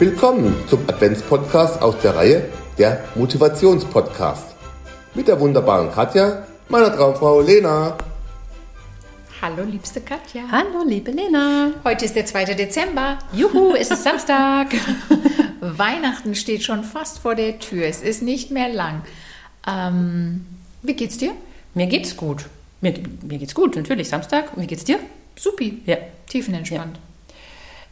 [0.00, 2.48] Willkommen zum Adventspodcast aus der Reihe
[2.78, 4.54] der Motivationspodcast.
[5.14, 7.98] Mit der wunderbaren Katja, meiner Traumfrau Lena.
[9.42, 10.42] Hallo, liebste Katja.
[10.52, 11.72] Hallo, liebe Lena.
[11.82, 12.54] Heute ist der 2.
[12.54, 13.18] Dezember.
[13.32, 14.68] Juhu, es ist Samstag.
[15.60, 17.84] Weihnachten steht schon fast vor der Tür.
[17.86, 19.02] Es ist nicht mehr lang.
[19.66, 20.46] Ähm,
[20.80, 21.32] wie geht's dir?
[21.74, 22.46] Mir geht's gut.
[22.80, 24.08] Mir, mir geht's gut, natürlich.
[24.08, 24.56] Samstag.
[24.56, 25.00] Und wie geht's dir?
[25.36, 25.82] Supi.
[25.86, 25.96] Ja.
[26.28, 26.98] Tiefenentspannt.
[26.98, 27.07] Ja.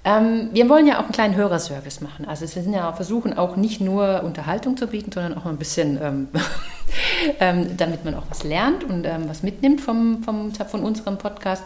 [0.06, 2.26] Ähm, wir wollen ja auch einen kleinen Hörerservice machen.
[2.26, 5.56] Also wir sind ja versuchen auch nicht nur Unterhaltung zu bieten, sondern auch mal ein
[5.56, 6.28] bisschen, ähm,
[7.40, 11.64] ähm, damit man auch was lernt und ähm, was mitnimmt vom, vom, von unserem Podcast.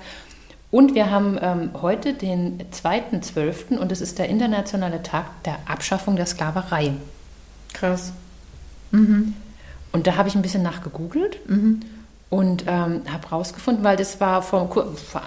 [0.71, 3.77] Und wir haben ähm, heute den 2.12.
[3.77, 6.95] und es ist der internationale Tag der Abschaffung der Sklaverei.
[7.75, 8.15] Krass.
[8.91, 9.35] Mhm.
[9.93, 11.47] Und da habe ich ein bisschen nachgegoogelt.
[11.47, 11.83] Mhm
[12.31, 14.71] und ähm, habe rausgefunden, weil das war vor,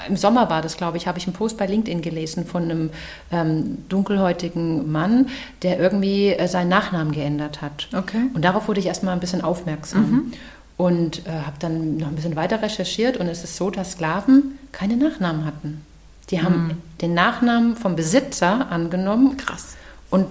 [0.08, 2.90] im Sommer war das, glaube ich, habe ich einen Post bei LinkedIn gelesen von einem
[3.30, 5.28] ähm, dunkelhäutigen Mann,
[5.64, 7.90] der irgendwie äh, seinen Nachnamen geändert hat.
[7.94, 8.30] Okay.
[8.34, 10.34] Und darauf wurde ich erstmal ein bisschen aufmerksam mhm.
[10.78, 14.58] und äh, habe dann noch ein bisschen weiter recherchiert und es ist so, dass Sklaven
[14.72, 15.86] keine Nachnamen hatten.
[16.30, 16.78] Die haben mhm.
[17.02, 19.36] den Nachnamen vom Besitzer angenommen.
[19.36, 19.76] Krass.
[20.10, 20.28] Und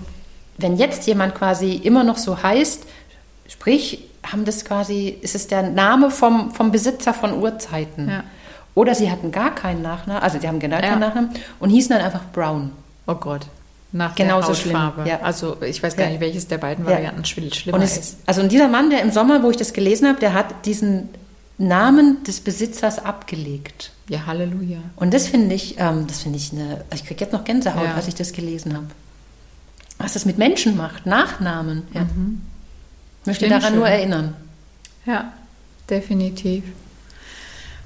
[0.56, 2.86] wenn jetzt jemand quasi immer noch so heißt,
[3.46, 8.08] sprich haben das quasi, ist es der Name vom, vom Besitzer von Urzeiten.
[8.08, 8.24] Ja.
[8.74, 12.04] Oder sie hatten gar keinen Nachnamen, also die haben generell keinen Nachnamen und hießen dann
[12.04, 12.70] einfach Brown.
[13.06, 13.46] Oh Gott.
[13.94, 14.92] Nach Genauso schlimm.
[15.04, 15.20] Ja.
[15.20, 17.52] Also ich weiß gar nicht, welches der beiden Varianten ja.
[17.52, 18.16] schlimmer und es, ist.
[18.24, 21.10] Also und dieser Mann, der im Sommer, wo ich das gelesen habe, der hat diesen
[21.58, 23.92] Namen des Besitzers abgelegt.
[24.08, 24.78] Ja, Halleluja.
[24.96, 27.94] Und das finde ich, ähm, das finde ich eine, ich kriege jetzt noch Gänsehaut, ja.
[27.94, 28.86] als ich das gelesen habe.
[29.98, 31.82] Was das mit Menschen macht, Nachnamen.
[31.92, 32.02] Ja.
[32.02, 32.40] Mhm.
[33.24, 33.76] Möchte daran schön.
[33.76, 34.34] nur erinnern.
[35.06, 35.32] Ja,
[35.88, 36.64] definitiv.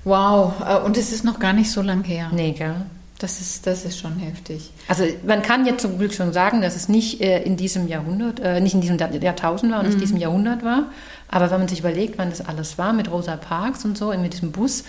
[0.05, 2.31] Wow, äh, und es ist noch gar nicht so lang her.
[2.33, 2.77] Nee, gell?
[3.19, 4.70] Das ist, das ist schon heftig.
[4.89, 8.41] Also man kann jetzt zum Glück schon sagen, dass es nicht äh, in diesem Jahrhundert,
[8.41, 9.88] äh, nicht in diesem Jahrtausend war und mhm.
[9.88, 10.91] nicht in diesem Jahrhundert war.
[11.28, 14.34] Aber wenn man sich überlegt, wann das alles war mit Rosa Parks und so, mit
[14.34, 14.84] diesem Bus,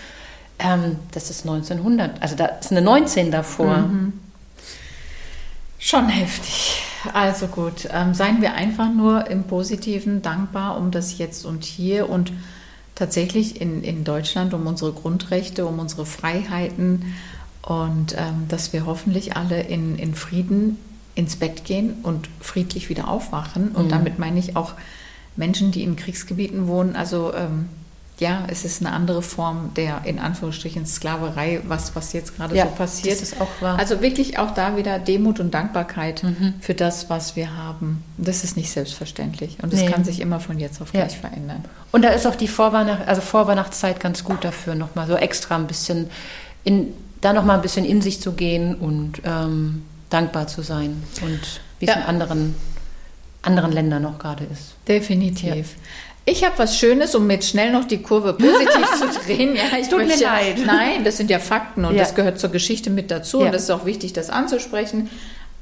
[0.58, 2.22] ähm, das ist 1900.
[2.22, 3.78] Also da ist eine 19 davor.
[3.78, 4.12] Mhm.
[5.78, 6.82] Schon heftig.
[7.12, 12.08] Also gut, ähm, seien wir einfach nur im Positiven dankbar um das Jetzt und Hier
[12.08, 12.32] und
[12.94, 17.14] tatsächlich in, in Deutschland um unsere Grundrechte, um unsere Freiheiten
[17.62, 20.78] und ähm, dass wir hoffentlich alle in, in Frieden
[21.14, 23.70] ins Bett gehen und friedlich wieder aufwachen.
[23.70, 23.90] Und mhm.
[23.90, 24.74] damit meine ich auch
[25.36, 26.96] Menschen, die in Kriegsgebieten wohnen.
[26.96, 27.68] Also ähm,
[28.18, 32.64] ja, es ist eine andere Form der, in Anführungsstrichen, Sklaverei, was, was jetzt gerade ja,
[32.64, 33.14] so passiert.
[33.14, 33.78] Das ist auch wahr.
[33.78, 36.54] Also wirklich auch da wieder Demut und Dankbarkeit mhm.
[36.60, 38.02] für das, was wir haben.
[38.16, 39.58] Das ist nicht selbstverständlich.
[39.62, 39.90] Und das nee.
[39.90, 41.18] kann sich immer von jetzt auf gleich ja.
[41.18, 41.64] verändern.
[41.92, 45.68] Und da ist auch die Vorweihnacht, also Vorweihnachtszeit ganz gut dafür, nochmal so extra ein
[45.68, 46.10] bisschen
[46.64, 46.88] in,
[47.20, 51.04] da nochmal ein bisschen in sich zu gehen und ähm, dankbar zu sein.
[51.22, 51.92] Und wie ja.
[51.92, 52.56] es in anderen,
[53.42, 54.74] anderen Ländern noch gerade ist.
[54.88, 55.76] Definitiv.
[56.30, 59.56] Ich habe was Schönes, um mit schnell noch die Kurve positiv zu drehen.
[59.56, 60.58] Ja, ich Tut möchte, mir leid.
[60.66, 62.02] Nein, das sind ja Fakten und ja.
[62.02, 63.40] das gehört zur Geschichte mit dazu.
[63.40, 63.46] Ja.
[63.46, 65.08] Und das ist auch wichtig, das anzusprechen.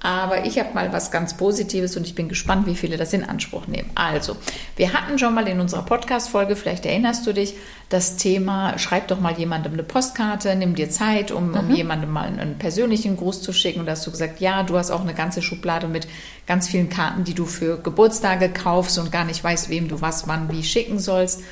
[0.00, 3.24] Aber ich habe mal was ganz Positives und ich bin gespannt, wie viele das in
[3.24, 3.90] Anspruch nehmen.
[3.94, 4.36] Also,
[4.76, 7.54] wir hatten schon mal in unserer Podcast-Folge, vielleicht erinnerst du dich,
[7.88, 11.54] das Thema, schreib doch mal jemandem eine Postkarte, nimm dir Zeit, um, mhm.
[11.54, 13.80] um jemandem mal einen persönlichen Gruß zu schicken.
[13.80, 16.06] Und da hast du gesagt, ja, du hast auch eine ganze Schublade mit
[16.46, 20.28] ganz vielen Karten, die du für Geburtstage kaufst und gar nicht weißt, wem du was,
[20.28, 21.42] wann, wie schicken sollst.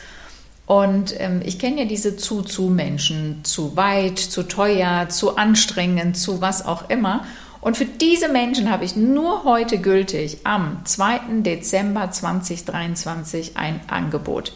[0.67, 6.65] Und ähm, ich kenne ja diese zu-zu-Menschen, zu weit, zu teuer, zu anstrengend, zu was
[6.65, 7.25] auch immer.
[7.65, 11.41] Und für diese Menschen habe ich nur heute gültig am 2.
[11.41, 14.53] Dezember 2023 ein Angebot.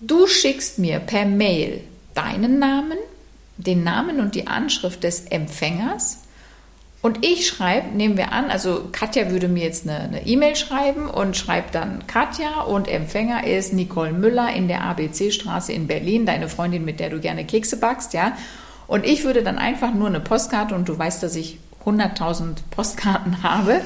[0.00, 1.82] Du schickst mir per Mail
[2.14, 2.96] deinen Namen,
[3.58, 6.20] den Namen und die Anschrift des Empfängers
[7.02, 11.36] und ich schreibe, nehmen wir an, also Katja würde mir jetzt eine E-Mail schreiben und
[11.36, 16.86] schreibt dann Katja und Empfänger ist Nicole Müller in der ABC-Straße in Berlin, deine Freundin,
[16.86, 18.32] mit der du gerne Kekse backst, ja.
[18.86, 23.42] Und ich würde dann einfach nur eine Postkarte und du weißt, dass ich 100.000 Postkarten
[23.42, 23.80] habe,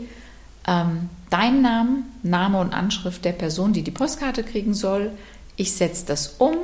[0.65, 5.11] ähm, deinen Namen, Name und Anschrift der Person, die die Postkarte kriegen soll.
[5.55, 6.55] Ich setze das um.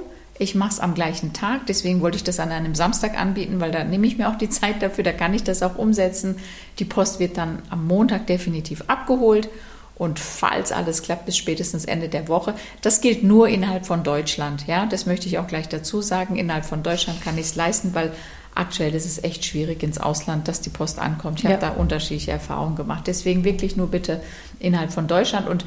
[0.41, 3.71] Ich mache es am gleichen Tag, deswegen wollte ich das an einem Samstag anbieten, weil
[3.71, 6.37] da nehme ich mir auch die Zeit dafür, da kann ich das auch umsetzen.
[6.79, 9.49] Die Post wird dann am Montag definitiv abgeholt
[9.95, 12.53] Und falls alles klappt, bis spätestens Ende der Woche.
[12.81, 14.65] Das gilt nur innerhalb von Deutschland.
[14.65, 16.37] Ja, das möchte ich auch gleich dazu sagen.
[16.37, 18.13] Innerhalb von Deutschland kann ich es leisten, weil
[18.55, 21.39] aktuell ist es echt schwierig ins Ausland, dass die Post ankommt.
[21.39, 21.51] Ich ja.
[21.51, 23.05] habe da unterschiedliche Erfahrungen gemacht.
[23.07, 24.21] Deswegen wirklich nur bitte
[24.59, 25.47] innerhalb von Deutschland.
[25.47, 25.65] Und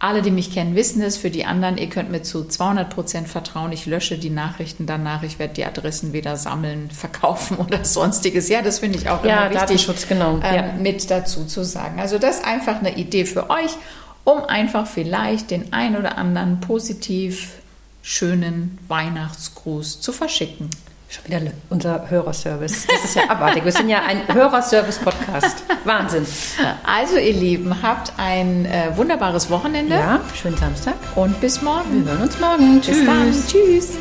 [0.00, 1.16] alle, die mich kennen, wissen es.
[1.16, 3.72] Für die anderen, ihr könnt mir zu 200 Prozent vertrauen.
[3.72, 5.24] Ich lösche die Nachrichten danach.
[5.24, 8.48] Ich werde die Adressen wieder sammeln, verkaufen oder sonstiges.
[8.48, 10.38] Ja, das finde ich auch ja, immer wichtig, Datenschutz, genau.
[10.42, 10.72] Ähm, ja.
[10.78, 11.98] mit dazu zu sagen.
[12.00, 13.72] Also das ist einfach eine Idee für euch,
[14.22, 17.54] um einfach vielleicht den ein oder anderen positiv
[18.02, 20.70] schönen Weihnachtsgruß zu verschicken.
[21.10, 22.86] Schon wieder unser Hörerservice.
[22.86, 23.64] Das ist ja abartig.
[23.64, 25.62] Wir sind ja ein Hörerservice-Podcast.
[25.84, 26.26] Wahnsinn.
[26.84, 29.94] Also, ihr Lieben, habt ein äh, wunderbares Wochenende.
[29.94, 30.94] Ja, schönen Samstag.
[31.14, 32.04] Und bis morgen.
[32.04, 32.82] Wir hören uns morgen.
[32.82, 32.98] Tschüss.
[32.98, 33.32] Bis dann.
[33.46, 33.98] Tschüss.